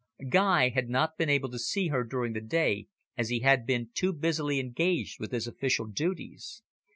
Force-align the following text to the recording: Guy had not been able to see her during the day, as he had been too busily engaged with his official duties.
Guy 0.29 0.69
had 0.69 0.89
not 0.89 1.15
been 1.15 1.29
able 1.29 1.51
to 1.51 1.59
see 1.59 1.89
her 1.89 2.03
during 2.03 2.33
the 2.33 2.41
day, 2.41 2.87
as 3.15 3.29
he 3.29 3.41
had 3.41 3.67
been 3.67 3.91
too 3.93 4.11
busily 4.13 4.59
engaged 4.59 5.19
with 5.19 5.31
his 5.31 5.45
official 5.45 5.85
duties. 5.85 6.63